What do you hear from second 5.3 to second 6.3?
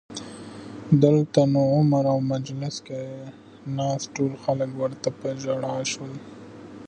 ژړا شول